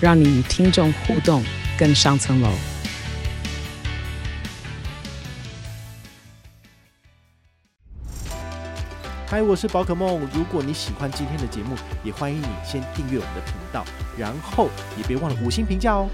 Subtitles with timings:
[0.00, 1.42] 让你与听众互动
[1.76, 2.48] 更上层楼。
[9.26, 10.20] 嗨，我是宝可梦。
[10.32, 11.74] 如果你喜欢今天的节目，
[12.04, 13.84] 也欢迎你先订阅我们的频道，
[14.16, 16.08] 然后也别忘了五星评价哦。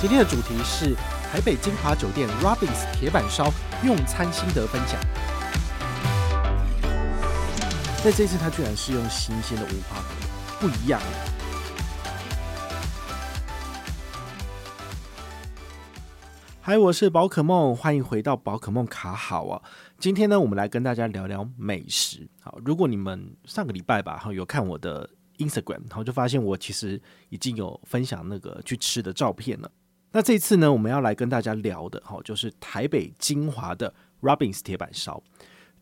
[0.00, 0.94] 今天的主题是
[1.32, 4.96] 台北金华酒店 Robins 铁板烧用餐心得分享。
[8.04, 10.06] 在这次，他居然是用新鲜的无花果，
[10.60, 11.02] 不一样。
[16.68, 19.62] 嗨，我是宝可梦，欢迎回到宝可梦卡好啊。
[19.98, 22.28] 今天呢，我们来跟大家聊聊美食。
[22.42, 25.08] 好，如果你们上个礼拜吧，哈，有看我的
[25.38, 29.70] Instagram，然后就发现我其实已经有分享那个去吃的照片了。
[30.12, 35.22] 那这次呢，我们要来跟大家聊的，哈，就是台北金华的 Robins 铁板烧。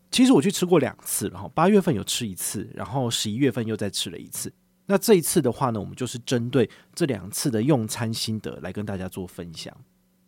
[0.09, 4.49] 其实我去吃过两次，然后八月份有吃一次，然后十一月份又再吃了一次。
[4.85, 9.75] 那这一次的话呢，我们就是针对这两次的用餐心得来跟大家做分享。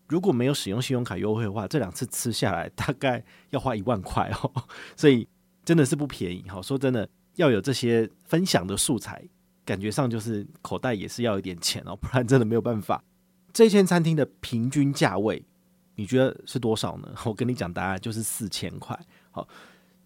[0.09, 4.51] 如果没有使用信用卡优惠的话，这两次吃下来大概要花一万块哦，
[4.97, 5.27] 所以
[5.63, 6.61] 真的是不便宜哈。
[6.61, 9.23] 说真的，要有这些分享的素材，
[9.63, 13.03] 感觉上就是口袋也是要一点钱哦，不然真的没有办法。
[13.53, 15.45] 这间餐厅的平均价位，
[15.95, 17.13] 你觉得是多少呢？
[17.25, 18.99] 我跟你讲答案，就是四千块。
[19.31, 19.47] 好。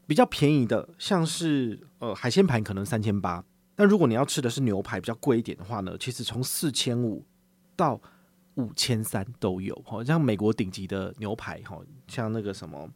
[0.06, 3.42] 比较便宜的，像是呃海鲜盘可能三千八，
[3.78, 7.26] 那如果你要吃的是牛排比较贵一点的话呢，其实从四千五
[7.74, 8.00] 到
[8.56, 9.80] 五千三都有。
[9.86, 12.90] 好像美国顶级的牛排，哈，像那个什么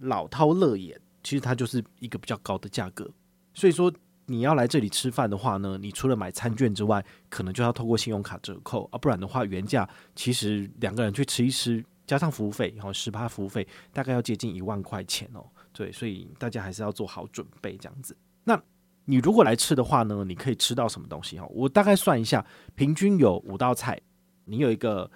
[0.00, 3.08] 老饕乐眼，其实它就是一个比较高的价格。
[3.52, 3.92] 所以说
[4.26, 15.44] 你要来这里吃饭的话呢，你除了买餐券之外，可能就要透过信用卡折扣啊，不然的话原价其实两个人去吃一吃，加上服务费，然后十趴服务费，大概要接近一万块钱哦。
[15.72, 18.16] 对，所以大家还是要做好准备这样子。
[18.44, 18.60] 那
[19.04, 21.46] 你如果来吃的话呢，你可以吃到什么东西哈？
[21.50, 22.44] 我大概算一下，
[22.74, 24.00] 平均有五道菜，
[24.44, 25.10] 你有一个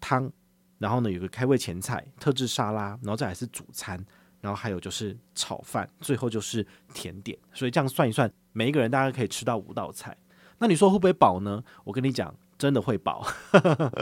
[0.00, 0.30] 汤，
[0.78, 4.04] 然后呢有个开胃前菜、特制沙拉，然后再来是主餐，
[4.40, 7.38] 然后还有就是炒饭，最后就是甜点。
[7.52, 10.16] 所以这样算一算，每一个人大概可以吃到五道菜。
[10.58, 11.62] 那你说会不会饱呢？
[11.84, 13.26] 我跟你讲，真的会饱。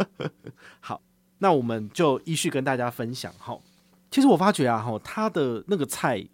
[0.81, 1.01] 好，
[1.39, 3.57] 那我们就依序跟大家分享哈。
[4.11, 6.27] 其实我发觉啊，哈，他的那个菜，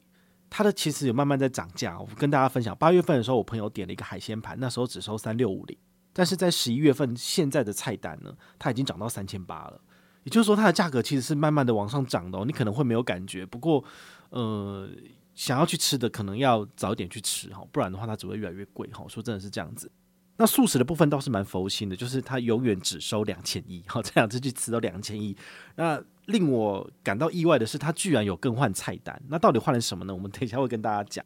[0.48, 2.00] 他的其实有慢慢在涨价。
[2.00, 5.76] 我跟大家分享，八月份的时候，我朋友点了一个海鲜盘，那时候只收三六五零，
[6.14, 9.78] 但是在十一月份，现在的菜单呢，它已经涨到三千八了。
[10.22, 12.44] 也就是说，它的价格其实是慢慢的往上涨的哦。
[12.46, 13.84] 你可能会没有感觉，不过，
[14.30, 14.88] 呃，
[15.34, 19.04] 想要去吃的，可能要早点去吃哈，不然的话，它只会越来越贵哈。
[19.06, 19.90] 说真的是这样子。
[20.36, 25.36] 那素食的部分倒是蛮佛心的，就是它永远只收两千一，好，这两次去吃都两千一。
[25.76, 29.20] 那令我感到意外的是，它居然有更换菜单。
[29.28, 30.14] 那到底换了什么呢？
[30.14, 31.24] 我们等一下会跟大家讲。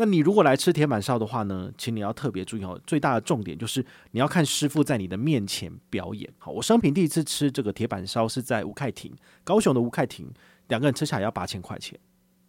[0.00, 6.32] 那你如果来吃铁板烧的话呢，请你要特别注意哦，最大的重点就是你要看师傅在你的面前表演。
[6.38, 10.32] 好，我生平第一次吃这个铁板烧是在吴凯庭，高雄的吴凯庭，
[10.68, 11.98] 两个人吃下来要八千块钱。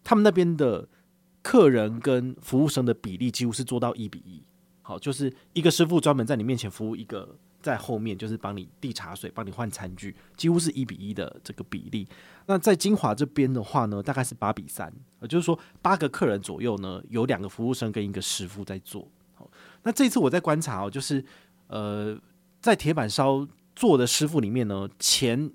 [0.04, 0.88] 他们那边的
[1.42, 4.44] 客人跟服务生的比例几乎是做到一比一。
[4.84, 12.08] 好，就是一个师傅专门在你面前服务，一个在后面就是帮你递茶水、帮你换餐具，几乎是一比一的这个比例。
[12.46, 19.08] 那在金华这边的话呢，大概是八比三，也就是说八个客人左右呢，有两个服务生跟一个师傅在做。
[19.84, 21.24] 那这次我在观察哦，就是
[21.68, 22.20] 呃，
[22.60, 25.50] 在铁板烧做的师傅里面呢，前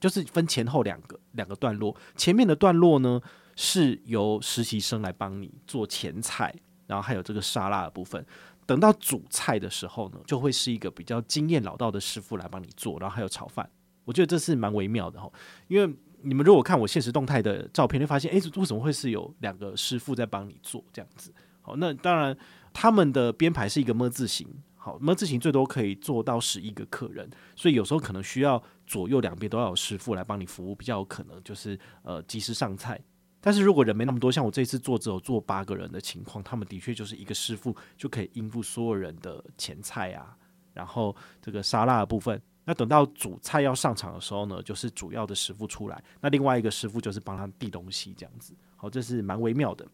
[0.00, 3.20] 就是分前后两个两个段落，前面的段落呢
[3.54, 6.52] 是由实习生来帮你做前菜，
[6.86, 8.24] 然后还有这个沙拉的部分。
[8.72, 13.68] 等到主菜的时候呢，就会是一个比较经验老道的师傅来帮你做，然后还有炒饭。
[14.06, 15.30] 我觉得这是蛮微妙的哈，
[15.68, 21.30] 因为你们如果看我现实动态的照片，就发现，诶，为什么会是有两个师傅在帮你做这样子？
[21.60, 22.34] 好，那当然
[22.72, 32.98] 他们的编排是一个么字形，好么字形最多可以做到十一个客人，所以有时候可能需要左右两边都要有师傅来帮你服务，比较有可能就是呃及时上菜。
[33.42, 40.36] 但是如果人没那么多，像我这次做只有做八个人的情况，他们的确就是一个师傅就可以应付所有人的前菜啊，
[40.72, 42.40] 然后这个沙拉的部分。
[42.64, 48.54] 那等到主菜要上场的时候呢，就是主要的师傅出来，那另外一个师傅就是帮他递东西这样子。
[48.76, 49.84] 好，这是蛮微妙的。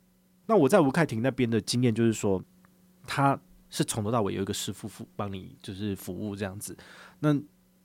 [0.45, 2.43] 那我在吴凯庭那边的经验就是说，
[3.07, 3.41] 他
[3.71, 6.77] 是从头到尾有一个师傅服帮你就是服务这样子。
[7.21, 7.35] 那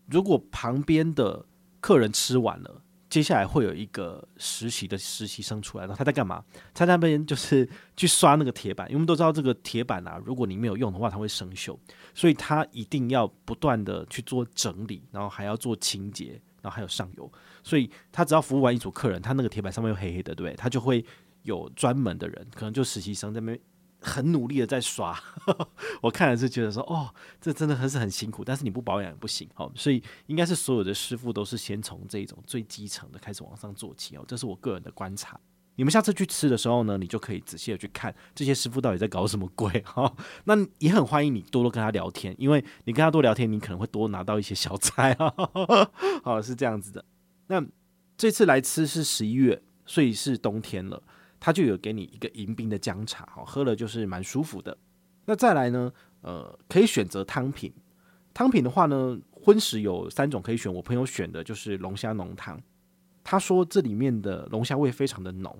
[0.07, 1.45] 如果旁边的
[1.79, 2.81] 客人吃完了，
[3.13, 6.43] 接下来会有一个实习的实习生出来，然后他在干嘛？
[6.73, 11.77] 他在那边就是去刷那个铁板，因为我们都知道这个铁板啊，如果你没有用的话，它会生锈，
[12.15, 17.31] 所以他一定要不断的去做整理，然后还要做清洁，然后还有上油，
[17.63, 20.55] 所以他只要服务完一组客人，他那个铁板上面又黑黑的，对不对？
[20.55, 21.05] 他就会
[21.43, 23.59] 有专门的人，可能就实习生在那边。
[24.03, 25.17] 很努力的在刷，
[26.01, 27.09] 我看了是觉得说，哦，
[27.41, 35.39] 这真的很是很辛苦，但是你不保养也不行哦，所以应该是所有的师傅都是先从这种最基层的开始往上做起哦，这是我个人的观察。
[35.75, 40.15] 你们下次去吃的时候呢，你就可以仔细的去看这些师傅到底在搞什么鬼哈。
[40.45, 45.33] 那也很欢迎你多多跟他聊天，因为你跟他多聊天，你可能会多拿到一些小菜啊。
[46.23, 47.03] 好， 是这样子的。
[47.47, 47.65] 那
[48.15, 51.01] 这次来吃是十一月，所以是冬天了。
[51.45, 54.77] 他就有给你一个迎宾的姜茶，喝了就是蛮舒服的。
[55.25, 55.91] 那再来呢，
[56.21, 57.73] 呃，可以选择汤品。
[58.33, 60.73] 汤品的话呢，荤食有三种可以选。
[60.73, 62.57] 我朋友选的就是龙虾浓汤，
[63.25, 65.53] 他说这里面的龙虾味非常的浓，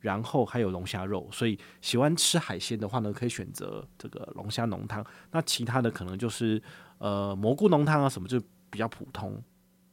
[0.00, 5.02] 然后还有龙虾肉，所以喜欢吃海鲜的话呢，可以选择这个龙虾浓汤。
[5.30, 6.62] 那其他的可能就是
[6.98, 8.38] 呃蘑菇浓汤啊什么，就
[8.68, 9.42] 比较普通。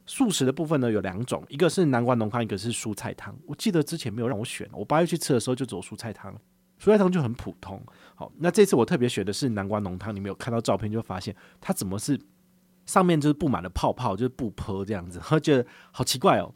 [0.08, 3.38] 素食的部分呢，有两种，一个是南瓜浓汤，一个是蔬菜汤。
[3.46, 6.34] 我记得之前没有让我选，我八月去吃的时候就走蔬菜汤，
[6.80, 7.80] 蔬菜汤就很普通。
[8.14, 12.18] 好，那这次我特别选的是南瓜浓汤，你没有看到照片就发现它怎么是
[12.86, 16.54] 上面就是布满了泡泡，就是不泼这样子，我 觉得好奇怪哦。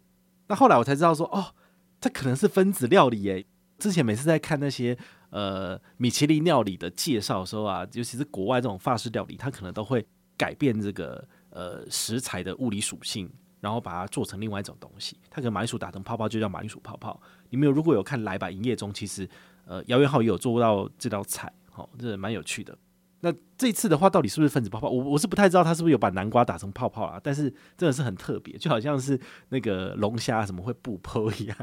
[0.49, 1.55] 那后来我才知道说，哦，
[2.01, 3.45] 这可能是分子料理耶。
[3.79, 4.97] 之前每次在看那些
[5.31, 10.07] 呃米其林料理的介绍的时候啊，尤其是国外这种法式料理，它可能都会
[10.39, 13.31] 改变这个呃食材的物理属性。
[13.63, 17.19] 然后把它做成另外一种东西，它可能马铃薯打成泡泡就叫马铃薯泡泡。
[17.51, 19.27] 你们有如果有看来吧营业中，其实
[19.65, 22.77] 呃姚元浩也有做到这道菜，好、这蛮有趣的。
[23.21, 24.91] 那这次的话，到底是不是分子泡泡？
[24.91, 29.17] 我我是不太知道他是不是有把南瓜打成泡泡啊，但是真的是很特别，就好像是
[29.51, 31.57] 那个龙虾什么会不泼一样，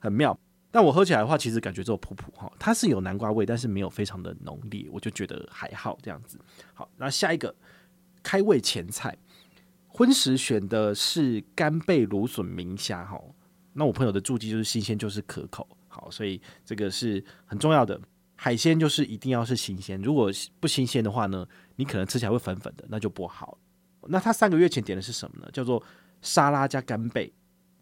[0.00, 0.36] 很妙。
[0.72, 6.36] 但我喝起来的话，其实感觉只有普普哈，它是有南瓜味，但是没有非常的浓烈，我就觉得还好这样子。
[6.74, 7.54] 好，那下一个
[8.24, 9.16] 开胃前菜。
[9.94, 13.20] 荤食选的是干贝芦笋明虾哈，
[13.74, 18.00] 那我朋友的注记就是新鲜就是可口，好，所以这个是很重要的。
[18.34, 21.46] 海鲜就是一定要是新鲜，如果不新鲜的话呢，
[21.76, 23.58] 你可能吃起来会粉粉的，那就不好。
[24.08, 25.48] 那他三个月前点的是什么呢？
[25.52, 25.80] 叫做
[26.22, 27.30] 沙拉加干贝，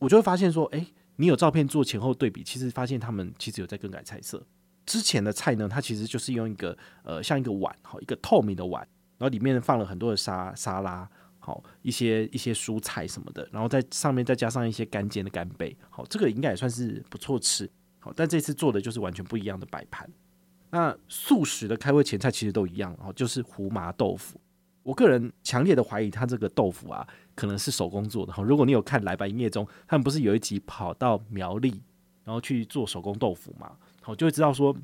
[0.01, 4.45] 我就会发现说，诶，你有照片做前后对比，其实发现他们其实有在更改菜色。
[4.85, 8.83] 之前的菜呢，它其实就是用一个呃像一个碗，好，一个透明的碗，
[9.17, 11.09] 然后里面放了很多的沙沙拉。
[11.50, 17.69] 好，一些一些蔬菜什么的，然后在上面再加上一些干煎的干贝，好，这个应该也算是不错吃。
[17.99, 20.08] 好，但这次做的就是完全不一样的摆盘。
[20.70, 24.41] 那素食的开胃前菜其实都一样，哦，就是胡麻豆腐。
[24.85, 27.05] 我个人强烈的怀疑，他这个豆腐啊，
[27.35, 28.32] 可能是手工做的。
[28.32, 31.82] 哈，如果你有看来吧营业中，他们不是有一集跑到苗栗，
[32.23, 33.73] 然后去做手工豆腐嘛？
[34.00, 34.76] 好，就会知道说。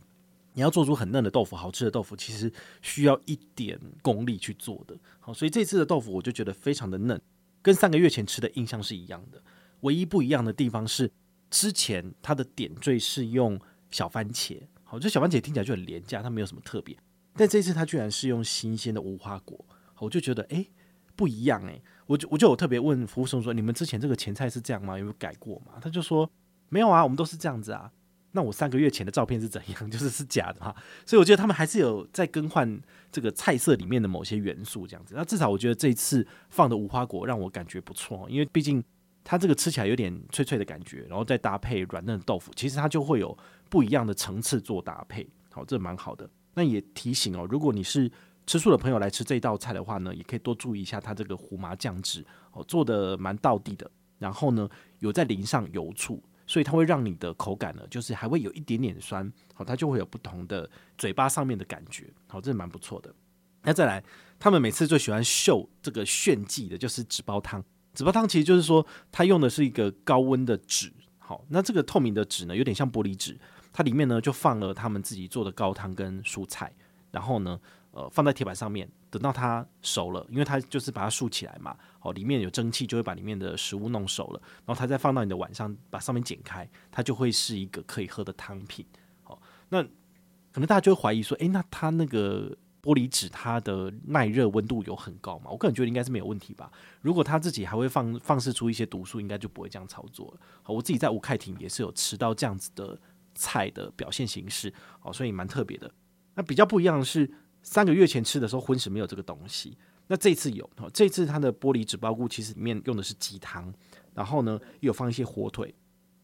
[0.56, 2.50] 你要做出很嫩的豆腐，好吃的豆腐，其实
[2.80, 4.96] 需要一点功力去做的。
[5.20, 7.20] 好，所以这次的豆腐我就觉得非常的嫩，
[7.60, 9.42] 跟三个月前吃的印象是一样的。
[9.82, 11.12] 唯一不一样的地方是，
[11.50, 13.60] 之前它的点缀是用
[13.90, 16.96] 小番茄，好，这小番茄听起来就很廉价，它没有什么特别。
[17.34, 19.62] 但这次它居然是用新鲜的无花果，
[19.98, 20.70] 我就觉得诶，
[21.14, 21.82] 不一样诶。
[22.06, 24.98] 我就我就有特别问服务生说，你们之前这个前菜是这样吗？
[24.98, 25.72] 有没有改过吗？
[25.82, 26.30] 他就说
[26.70, 27.92] 没有啊，我们都是这样子啊。
[28.36, 29.76] 那我三个月前的照片是怎样？
[29.90, 30.76] 就是是假的哈，
[31.06, 32.78] 所以我觉得他们还是有在更换
[33.10, 35.14] 这个菜色里面的某些元素这样子。
[35.16, 38.84] 那至少我觉得这一次放的无花果让我感觉不错，因为毕竟
[39.24, 43.36] 它这个吃起来有点脆脆的感觉，然后再搭配软嫩的豆腐，其实它就会有
[43.70, 45.26] 不一样的层次做搭配。
[45.50, 46.28] 好，这蛮好的。
[46.52, 48.10] 那也提醒哦，如果你是
[48.46, 53.90] 吃素的朋友来吃这道菜的话呢，也可以多注意一下它这个胡麻酱汁哦，做的蛮道地的。
[54.18, 56.22] 然后呢，有在淋上油醋。
[56.46, 63.14] 所以它会让你的口感呢，就是还会有一点点酸，好，它就会有不同的嘴巴上面的感觉，好，这是蛮不错的。
[63.62, 64.02] 那再来，
[64.38, 67.62] 他们每次最喜欢秀这个炫技的，就是纸包汤。
[67.92, 73.38] 纸包汤其实就是说，它用的是一个高温的纸，好，那这个透明的纸呢，有点像玻璃纸，
[73.72, 76.72] 它里面呢就放了他们自己做的高汤跟蔬菜，
[77.10, 77.60] 然后呢。
[77.96, 88.84] 呃，放在铁板上面，等到它熟了，因为它就是把它竖起来嘛，哦，里面有蒸汽，就会把里面的食物弄熟了，然后它再放到你的碗上，把上面剪开，它就会是一个可以喝的汤品。
[89.22, 95.50] 好，那可能大家就会怀疑说，诶，那它那个玻璃纸它的耐热温度有很高吗？
[95.50, 96.70] 我个人觉得应该是没有问题吧。
[97.00, 100.40] 如果它自己还会放放射出一些毒素，应该就不会这样操作了。
[100.62, 103.00] 好，我自己在吴凯庭也是有吃到这样子的
[103.34, 105.90] 菜的表现形式，哦，所以蛮特别的。
[106.34, 107.32] 那比较不一样的是。
[107.66, 109.76] 三个月前吃的时候，荤食没有这个东西。
[110.06, 113.74] 那这次有，这次它的玻璃纸包菇其实里面用的是鸡汤，
[114.14, 115.74] 然后呢又有放一些火腿。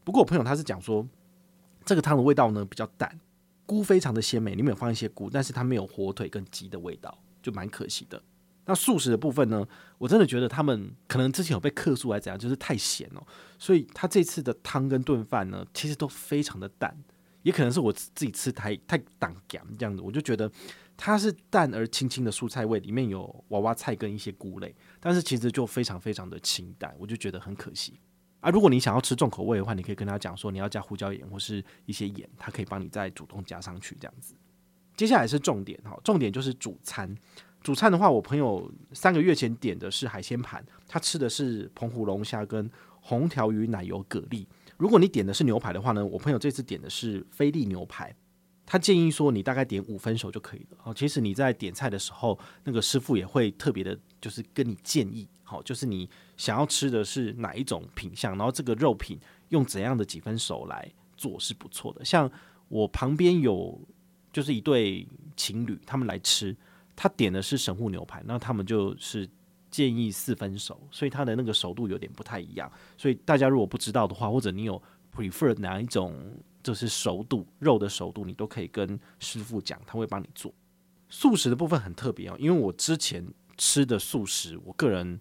[0.05, 1.05] 不过我朋友他是讲说，
[1.85, 3.19] 这个汤的味道呢比较淡，
[3.67, 8.23] 菇非常的鲜美，里面有放一些菇，但是它没有火腿跟鸡的味道，就蛮可惜的。
[8.67, 9.67] 那素食的部分呢，
[9.99, 13.27] 我真的觉得他们可能之前有被客诉还是怎样，就是太咸哦，
[13.59, 16.97] 所以他这次的汤跟炖饭呢，其实都非常的淡，
[17.43, 20.49] 也可能是我自己吃太太挡咸这样子，我就觉得。
[21.05, 27.99] 它是淡而清清的蔬菜味，里面有娃娃菜跟一些菇类，但是其实就非常非常的清淡，我就觉得很可惜
[28.39, 28.51] 啊。
[28.51, 34.33] 如果你想要吃重口味的话，你可以跟他讲说你要加胡椒盐或是一些盐，他可以帮你再主动加上去这样子。
[34.97, 37.13] 接下来是重点哈，重点就是主餐。
[37.65, 44.47] 主餐的话，我朋友三个月前点的是海鲜盘，他吃的是澎湖龙虾跟红条鱼奶油蛤蜊。
[44.77, 48.15] 如果你点的是牛排的话呢，我朋友这次点的是菲力牛排。
[48.65, 50.79] 他建议说，你大概点五分熟就可以了。
[50.79, 59.19] 好，其实你在点菜的时候，那个师傅也会特别的，就是跟你建议，好，就是你想要吃的是哪一种品相，然后这个肉品
[59.51, 62.05] 用怎样的几分熟来做是不错的。
[62.05, 62.31] 像
[62.69, 63.79] 我旁边有
[64.33, 66.57] 就是一对情侣，他们来吃，
[66.97, 69.29] 他点的是神户牛排，那他们就是
[69.71, 72.71] 建议四分熟，所以他的那个熟度有点不太一样。
[72.97, 74.81] 所以大家如果不知道的话，或者你有
[75.15, 76.17] prefer 哪一种？
[76.63, 80.53] 就是熟度，肉的熟度，你都可以跟师傅讲，他会帮你做。
[81.09, 83.27] 素食的部分很特别哦，因为我之前
[83.59, 85.21] 吃的素食，我个人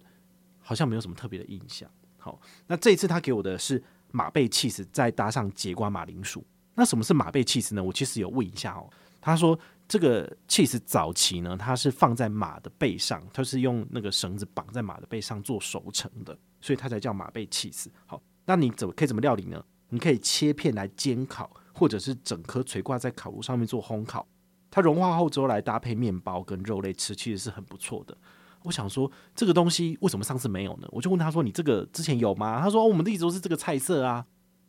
[0.60, 1.90] 好像没有什么特别的印象。
[2.18, 6.42] 好，那这一次他给我的是马贝起司，再搭上节瓜马铃薯。
[6.74, 7.82] 那什么是马贝起司呢？
[7.82, 8.88] 我其实有问一下哦，
[9.20, 17.90] 他说这个起司早期呢，它是放在马的背上，它是用那个绳子绑在马的背上做熟成的，所以它才叫马贝起司。
[18.06, 19.62] 好，那你怎么可以怎么料理呢？
[19.92, 24.26] 你可以切片来煎烤，或者是整颗垂挂在烤炉上面做烘烤。
[24.70, 28.16] 它融化后之后来搭配面包跟肉类吃，其实是很不错的。
[28.62, 30.88] 我想说，这个东西为什么上次没有呢？
[30.90, 34.24] 我就问他说：“你这个之前有吗？”他说：“，我们一直都是这个菜色啊。”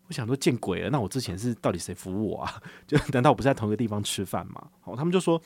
[0.08, 0.90] 我想说，见鬼了！
[0.90, 2.62] 那我之前是到底谁服务我啊？
[2.86, 4.68] 就难道我不是在同一个地方吃饭吗？
[4.82, 5.42] 好，他们就说，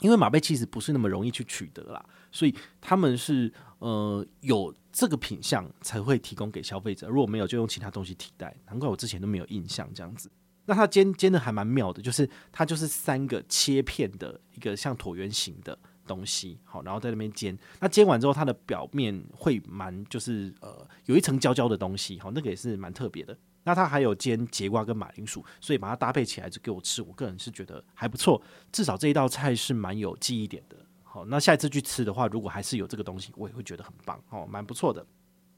[0.00, 3.52] 因为马贝其实不是那么容易去取得啦，所以他们是
[3.84, 4.74] 呃有。
[4.96, 8.56] 这个品相才会提供给消费者，如果没有就用其他东西替代。
[8.66, 10.30] 难怪我之前都没有印象这样子。
[10.66, 15.76] 那它煎煎的还蛮妙的，就是它就是三个切片的一个像椭圆形的
[16.06, 17.58] 东西，好，然后在那边煎。
[17.80, 23.36] 那煎完之后，它的表面会蛮就是呃有一层焦焦的东西，好，那个也是蛮特别的。
[23.64, 28.40] 那它还有煎节瓜跟马铃薯，所以把它搭配起来就给我吃，我个人是觉得还不错。
[28.70, 30.76] 至少这一道菜是蛮有记忆点的。
[31.14, 35.06] 好，那下一次去吃的话，如果还是有这个东西，我也会觉得很棒哦，蛮不错的。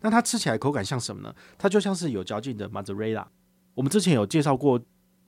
[0.00, 1.34] 那它吃起来口感像什么呢？
[1.56, 3.26] 它就像是有嚼劲的马兹瑞拉。
[3.72, 4.78] 我们之前有介绍过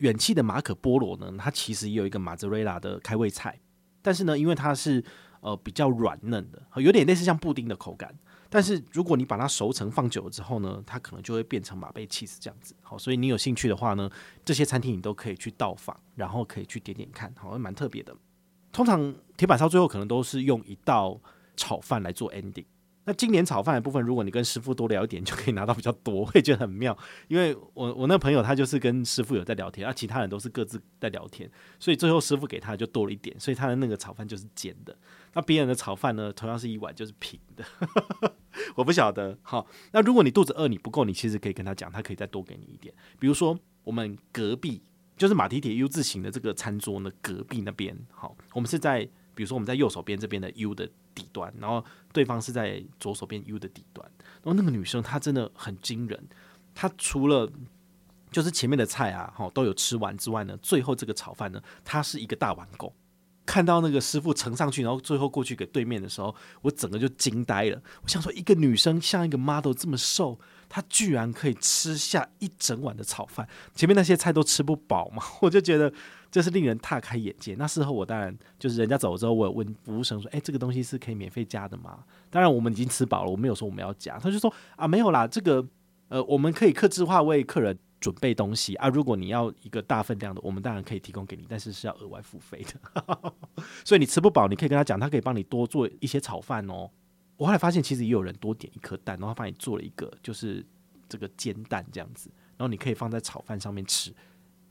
[0.01, 3.59] 远企的马可波罗呢，它其实也有一个马兹瑞拉的开胃菜，
[4.03, 5.03] 但是呢，因为它是
[5.41, 8.15] 呃比较软嫩的，有点类似像布丁的口感。
[8.51, 12.77] 但是如果你把它熟成放久了之后呢，它可能就会变成马贝起司这样子。
[12.83, 14.11] 好，所以你有兴趣的话呢，
[14.45, 18.15] 这些餐厅你都可以去到访，然后可以去点点看，好像蛮特别的。
[18.73, 21.21] 通常铁板烧最后可能都是用一道
[21.57, 22.67] 炒饭来做 ending。
[23.05, 26.95] 那今年炒饭的部分，如果你跟师傅多聊一点，就可以拿到比较多，会觉得很妙。
[27.29, 34.95] 因为我我那朋友他就是跟师傅有在聊天，而、其他人都是各自在聊天，所以最后师傅给他就多了一点，所以他的那个炒饭就是煎的。
[35.33, 37.65] 那别人的炒饭呢，同样是一碗就是平的。
[38.77, 39.39] 我不晓得。
[39.41, 42.95] 好，那如果你肚子饿你不够，你其实可以跟他讲，他可以再多给你一点。
[43.19, 44.83] 比如说我们隔壁。
[45.19, 49.01] 就是马蹄铁 U 字形的这个餐桌呢，隔壁那边，好，我们是在，
[49.35, 54.09] 比如说我们在右手边这边的 U 的底端，然后对方是在左手边 U 的底端，
[54.43, 56.29] 然后那个女生她真的很惊人，
[56.75, 57.51] 她除了
[58.31, 62.95] 就是前面的菜啊，哈，都有吃完之外呢，最后这个炒饭呢，她是一个大碗狗。
[63.49, 67.83] 看到那个师傅盛上去，然后最后过去给对面的时候，我整个就惊呆了。
[68.03, 70.39] 我想说，一个女生像一个 model 这么瘦，
[70.69, 75.23] 她居然可以吃下一整碗的炒饭，前面那些菜都吃不饱嘛？
[75.41, 75.91] 我就觉得
[76.31, 77.55] 这是令人大开眼界。
[77.55, 84.19] 那事后我当然就是人家走了之后，我有问服务生说：“哎，这个东西是可以免费加的吗？”当然我们已经吃饱了，我没有说我们要加。
[84.19, 85.67] 他就说：“啊，没有啦，这个
[86.09, 88.89] 呃，我们可以客制化为客人。”准备东西啊！
[88.89, 93.35] 如果你要一个大分量的，我们当然可以提供给你，但是是要额外付费的。
[93.85, 96.91] 所以你吃不饱，你可以跟他讲，他可以帮你多做一些炒饭哦。
[97.37, 100.65] 我后来发现，其实也有人多点一颗蛋，然后他帮你做了一个就是
[101.09, 104.15] 这个煎蛋这样子，然后你可以放在炒饭上面吃。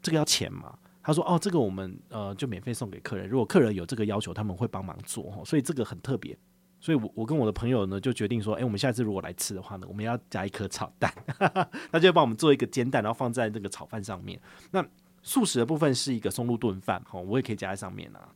[0.02, 0.78] 这个要钱吗？
[1.04, 3.30] 他说：“哦，这个我们呃就免费送给客人。
[3.30, 5.44] 如果客人有这个要求，他们会帮忙做哦。
[5.46, 6.38] 所以这个很特别。”
[6.80, 11.12] 所以，我我跟我的朋友呢，就决定说，哎、我们下次如果来吃的话呢，我们要加一颗炒蛋，
[11.92, 14.40] 他就帮我们做一个煎蛋，然后放在那个炒饭上面。
[14.72, 14.86] 那
[15.24, 18.30] 素食的部分是一个松露炖饭，好，我也可以加在上面啊。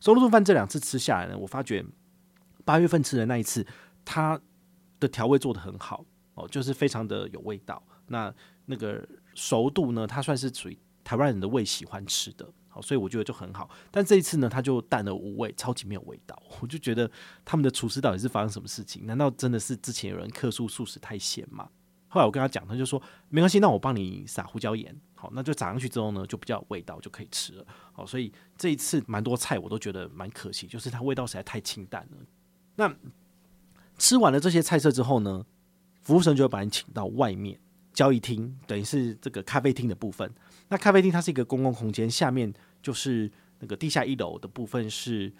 [0.00, 1.84] 松露炖饭这两次吃下来呢，我发觉
[2.64, 3.66] 八月份吃的那一次，
[4.04, 4.38] 它
[4.98, 7.82] 的调味做得很好哦，就是非常的有味道。
[8.08, 8.34] 那
[8.66, 12.46] 那个熟度呢，它算是属于台湾人的胃喜欢吃的，
[12.80, 13.68] 所以我觉得就很好。
[13.90, 16.40] 但这一次呢，它就淡而无味，超级没有味道。
[16.60, 17.10] 我就觉得
[17.44, 19.06] 他们的厨师到底是发生什么事情？
[19.06, 21.68] 难道真的是之前有人客诉素食太咸吗？
[22.08, 27.66] 后来我跟他讲，他就说没关系，那我帮你撒胡椒盐，好，那就撒上去之后呢，就比较有味道，就可以吃了。
[27.92, 32.18] 好，所以这一次蛮多菜我都觉得蛮可惜，就是它味道实在太清淡了。
[32.76, 32.94] 那
[33.98, 35.44] 吃完了这些菜色之后呢，
[36.02, 37.58] 服务生就会把你请到外面
[37.94, 40.30] 交易厅，等于是这个咖啡厅的部分。
[40.68, 45.32] 那咖啡厅它是一个公共空间，下面就是那个地下一楼的部分是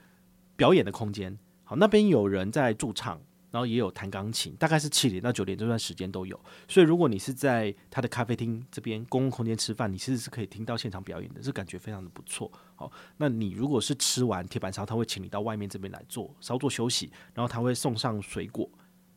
[0.56, 1.36] 表演的空间。
[1.64, 3.20] 好，那边有人在驻唱，
[3.50, 6.38] 然后也有弹钢琴，大概是七点到九点这段时间都有。
[6.68, 12.52] 所以如果你是在他的咖啡厅这边公共空间吃饭，你其实是可以听到现场表演的，这感觉非常的不错。
[12.76, 18.68] 好，那你如果是吃完铁板烧，他会请你到外面这边来坐稍作休息，然后他会送上水果，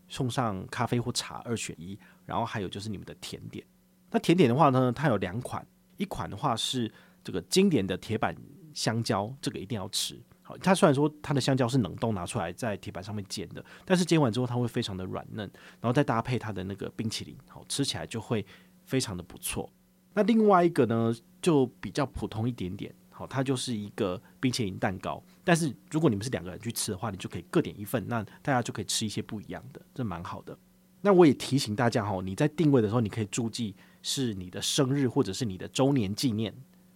[0.07, 3.65] 送上咖啡或茶二选一，然后还有就是你们的甜点。
[4.11, 5.65] 那甜点的话呢，它有两款。
[5.97, 6.91] 一款的话是
[7.23, 8.35] 这个经典的铁板
[8.73, 10.21] 香蕉，这个一定要吃。
[10.43, 15.49] 好，它虽然说它的香蕉是冷冻拿出来在铁板上面煎的，但是煎完之后它会非常的软嫩，
[15.81, 18.45] 然后再搭配它的那个冰淇淋，好，吃起来就会
[18.85, 19.69] 非常的不错。
[20.13, 25.19] 那另外一个呢，就比较普通一点点，好，它就是一个冰淇淋蛋糕。
[25.43, 30.55] 但是如果你们是两个人去吃的话，你就可以各点一份，那大家就可以吃一些不一样的，这蛮好的。
[31.01, 36.53] 那我也提醒大家哈，你在定位的时候，你可以注记是你的生日或者是你的周年纪念。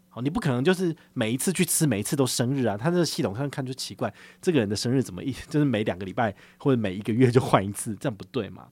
[0.10, 2.78] 好，你不可能就是每一次去吃，每一次都生日啊。
[2.78, 8.68] 他这个系统上看就奇怪，这个人的生日怎么一 就是每两个礼拜或者每一个月就换一次，这样不对嘛？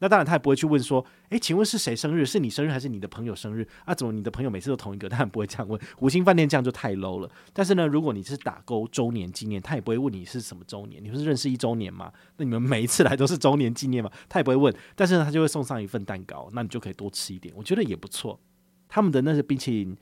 [0.00, 2.24] 那当然，他也不会去问说，诶，请问是谁生日？
[2.24, 3.66] 是你生日还是你的朋友生日？
[3.84, 5.08] 啊，怎么你的朋友每次都同一个？
[5.10, 5.80] 他也不会这样问。
[5.98, 7.30] 五星饭店这样就太 low 了。
[7.52, 11.02] 但是呢，如果你是打勾周年纪念，他也不会问你是什么周年。
[11.02, 12.12] 你不是认识一周年吗？
[12.36, 14.10] 那你们每一次来都是周年纪念吗？
[14.28, 14.74] 他也不会问。
[14.94, 17.52] 但是呢，他就会送上一份蛋糕，那你就可以多吃一点。
[17.56, 18.40] 我觉得也不错。
[18.88, 19.96] 他们的那些冰淇淋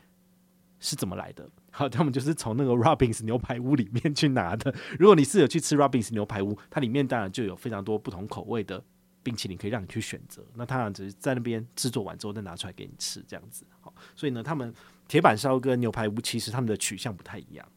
[0.78, 1.48] 是怎么来的？
[1.72, 4.74] 好，他们就是从那个 Robbins 牛排屋里面去拿的。
[4.98, 8.84] 如果你是有去吃 Robins 牛排屋，它里面当然就有非常多不同口味的。
[9.26, 13.66] 冰淇淋可以让你去选择，那他俩只是在那边制作完之后再拿出来给你吃，这样子。
[13.80, 14.72] 好，所以呢，他们
[15.08, 17.68] 铁板烧跟牛排屋其实他们的取向不太一样。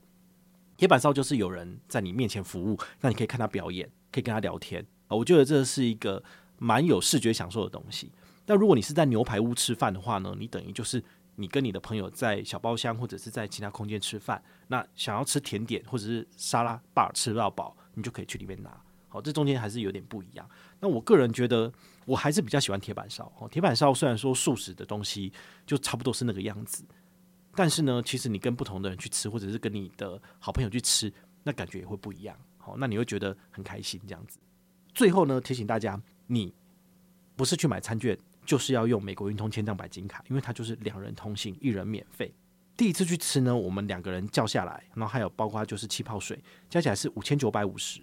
[0.77, 4.85] 铁板烧就是有人在你面前服务，那你可以看他表演，可以跟他聊天。
[5.07, 6.23] 我觉得这是一个
[6.59, 8.11] 蛮有视觉享受的东西。
[8.45, 11.03] 那如果你是在牛排屋吃饭的话呢，你等于就是
[11.37, 18.69] 你跟你的朋友在小包厢或者是在其他空间吃饭，那想要吃甜点或者是沙拉 bar 吃到饱，你就可以去里面拿。
[19.09, 20.47] 好，这中间还是有点不一样。
[20.79, 21.71] 那我个人觉得，
[22.05, 23.29] 我还是比较喜欢铁板烧。
[23.39, 25.33] 哦，铁板烧虽然说素食的东西
[25.65, 26.85] 就差不多是那个样子，
[27.55, 31.11] 但是呢，其实你跟不同的人去吃，或者是跟你的好朋友去吃，
[31.43, 32.37] 那感觉也会不一样。
[32.57, 34.37] 好，那你会觉得很开心这样子。
[34.93, 36.53] 最后呢，提醒大家，你
[37.35, 42.31] 不是去买餐券，就是要用美国运通千帐白金卡，因为它就是两人通行，一人免费。
[42.77, 47.99] 第一次去吃呢，我们两个人叫下来，然后还有包括就是气泡水，加起来是五千九百五十。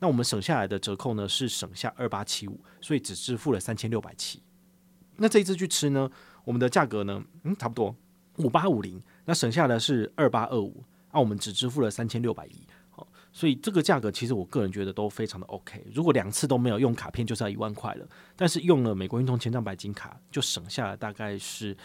[0.00, 4.42] 那我们省下来的折扣呢，是省下二八七五，所以只支付了三千六百七。
[5.16, 6.08] 那这一次去吃呢，
[6.44, 7.94] 我们的价格呢，嗯，差不多
[8.36, 12.66] 五八五零，那省下的是二八二五，那我们只支付了三千六百一。
[12.90, 15.84] 好，所以这个价格其实我个人觉得都非常的 OK。
[15.92, 18.06] 如果两次都没有用卡片，就是要一万块了，
[18.36, 21.76] 但是用了美国运通千帐白金卡，就省下了大概是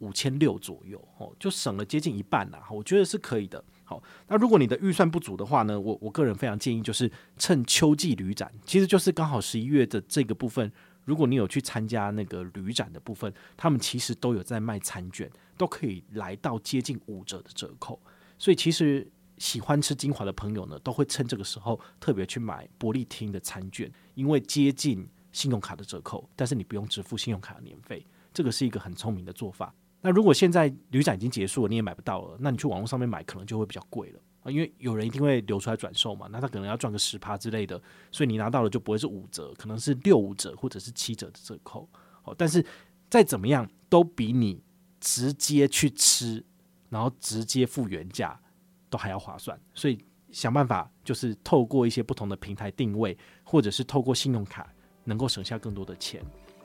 [0.00, 2.66] 五千六左右，哦，就省了接近一半啦。
[2.70, 3.62] 我觉得是可以的。
[3.84, 10.70] 好，那如果你的预算不足的话呢，我我个人非常建议就是趁秋季旅展，其实就是刚好十一月的这个部分，
[11.04, 18.00] 如果你有去参加那个旅展的部分，他们其实都有在卖餐券，都可以来到接近五折的折扣。
[18.38, 29.74] 所以其实喜欢吃精华的朋友呢，都会趁这个时候特别去买伯利厅的餐券，因为接近信用卡的折扣，但是你不用支付信用卡的年费，这个是一个很聪明的做法。
[30.00, 41.86] 那如果现在旅展已经结束了，你也买不到了，那你去网络上面买可能就会比较贵了啊，因为有人一定会留出来转售嘛，那他可能要赚个十趴之类的，所以你拿到了就不会是五折，可能是六五折或者是七折的折扣。
[42.22, 42.64] 好，但是
[43.10, 44.62] 再怎么样都比你
[45.00, 46.42] 直接去吃，
[46.88, 48.40] 然后直接付原价
[48.88, 49.98] 都还要划算，所以
[50.30, 54.72] 想办法就是透过一些不同的平台定位，或者是透过信用卡，
[55.04, 56.24] 能够省下更多的钱。